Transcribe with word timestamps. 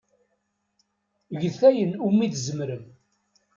Get 1.39 1.59
ayen 1.69 1.91
umi 2.07 2.27
tzemrem. 2.33 2.83